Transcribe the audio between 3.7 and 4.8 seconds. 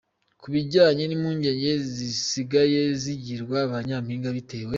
ba nyampinga bitewe.